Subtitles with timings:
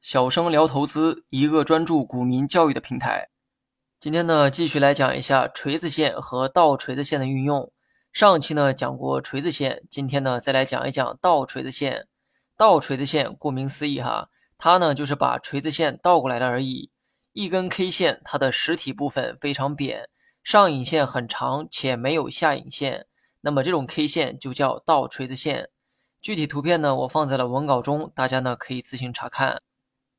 [0.00, 3.28] 小生聊投资，一个专注股民教育的平台。
[3.98, 7.72] 今天呢，继续来讲一下锤子线和倒锤子线的运用。
[8.12, 12.08] 上期呢讲过锤子线，今天呢再来讲一讲倒锤子线。
[12.56, 16.90] 倒锤子线顾名思义哈，它呢就是把锤子线倒过来的而已。
[17.32, 20.08] 一根 K 线，它的实体部分非常扁，
[20.42, 23.06] 上影线很长且没有下影线，
[23.42, 25.70] 那么这种 K 线就叫倒锤子线。
[26.20, 29.62] 具体图片呢，我放在了文稿中，大家呢可以自行查看。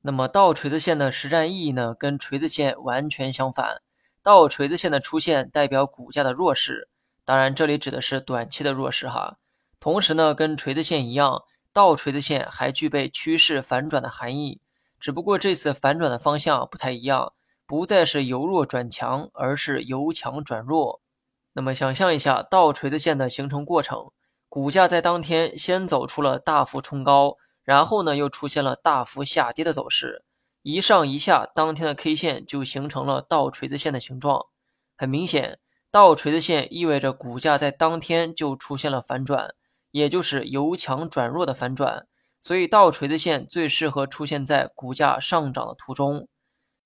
[0.02, 3.84] 那么倒锤子线的实战意义呢，跟锤子线完全相反。
[4.24, 6.90] 倒锤子线的出现代表股价的弱势，
[7.24, 9.38] 当然这里指的是短期的弱势哈。
[9.80, 14.60] 同时呢，跟锤子线一样，倒锤子线还具备趋势反转的含义，
[15.00, 17.34] 只不过这次反转的方向不太一样，
[17.68, 21.02] 不再是由弱转强，而是由强转弱。
[21.54, 24.12] 那么想象一下倒锤子线的形成过程，
[24.52, 27.38] 股价在当天先走出了大幅冲高。
[27.64, 30.26] 然后呢，又出现了大幅下跌的走势，
[30.62, 34.48] 一上一下，当天的 K 线就形成了倒锤子线的形状。
[34.98, 35.60] 很明显，
[35.90, 39.54] 倒锤子线意味着股价在当天就出现了反转，
[39.92, 42.08] 也就是由强转弱的反转。
[42.42, 46.28] 所以，倒锤子线最适合出现在股价上涨的途中。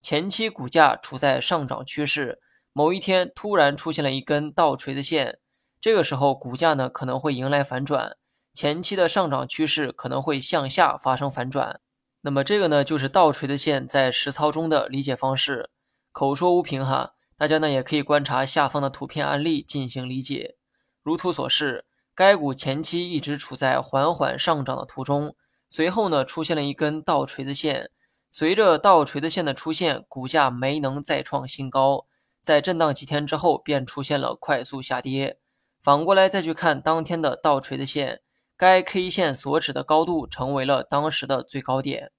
[0.02, 2.42] 前期股价处在上涨趋势，
[2.74, 5.40] 某一天突然出现了一根倒锤子线，
[5.86, 8.18] 这个时候股价呢可能会迎来反转。
[8.56, 11.80] 前期的上涨趋势可能会向下发生反转，
[12.22, 15.70] 那么这个呢就是倒锤的线在实操中的理解方式。
[16.12, 20.56] 口说无凭哈，大家呢也可以观察下方的图片案例进行理解。
[21.04, 25.36] 如图所示，该股前期一直处在缓缓上涨的途中，
[25.70, 27.92] 随后呢出现了一根倒锤的线，
[28.32, 32.08] 随着倒锤的线的出现，股价没能再创新高，
[32.42, 35.38] 在震荡几天之后便出现了快速下跌。
[35.86, 38.22] 反过来再去看当天的倒锤的线。
[38.58, 42.12] 该 K 线所指的高度成为了当时的最高点。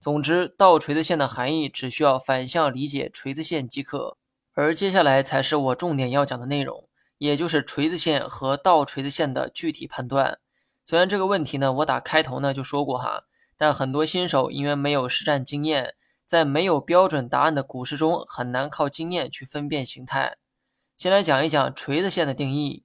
[0.00, 4.16] 总之，倒锤子线的含义只需要反向理解锤子线即可。
[4.54, 10.40] 而接下来才是我重点要讲的内容，也就是锤子线和倒锤子线的具体判断。
[10.84, 15.94] 虽然这个问题呢，我打开头呢就说过哈，但很多新手因为没有实战经验，
[16.26, 20.36] 在没有标准答案的股市中，很难靠经验去分辨形态。
[20.96, 22.83] 先来讲一讲锤子线的定义：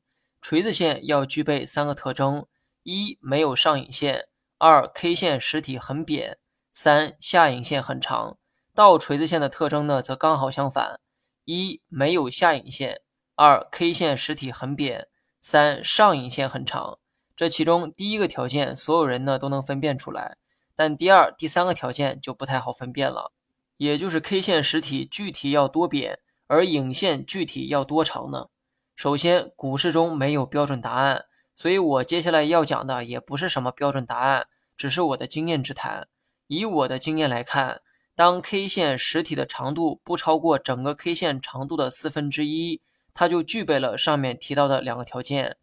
[0.50, 2.48] 锤子线要具备三个特征。
[2.82, 6.40] 一没有上影线，二 K 线实体很扁，
[6.74, 8.40] 三下影线很长。
[8.74, 11.00] 倒锤子线的特征呢，则刚好相反：
[11.46, 13.02] 一没有下影线，
[13.36, 15.08] 二 K 线实体很扁，
[15.40, 16.98] 三上影线很长。
[17.36, 20.38] 这其中第一个条件，所有人呢都能分辨出来，
[20.76, 23.32] 但第二、第三个条件就不太好分辨了，
[23.78, 26.18] 也就是 K 线实体具体要多扁，
[26.48, 28.48] 而影线具体要多长呢？
[29.00, 31.24] 首先，股市中没有标准答案。
[31.56, 36.10] 所以我接下来要讲的也不是什么标准答案，只是我的经验之谈。
[36.48, 37.80] 以我的经验来看，
[38.14, 42.82] 当 K 线实体的长度不超过整个 K 线长度的四分之一，
[43.14, 45.56] 它就具备了上面提到的两个条件。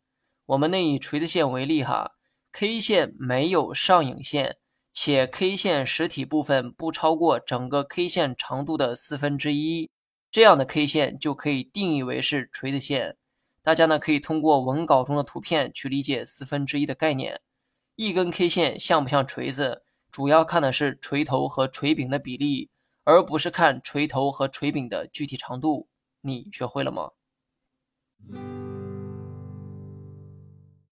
[0.46, 2.12] 我们内以锤子线为例哈
[2.52, 4.56] ，K 线没有上影线，
[4.90, 9.90] 且 K 线实体部分不超过整个 K 线长度的四分之一，
[10.30, 13.18] 这样的 K 线就可以定义为是锤子线。
[13.66, 17.40] 大家呢可以通过文稿中的图片去理解四分之一的概念。
[17.96, 22.70] 一根 K 线像不像锤子，主要看的是锤头和锤柄的比例，
[23.02, 25.88] 而不是看锤头和锤柄的具体长度。
[26.20, 27.10] 你学会了吗？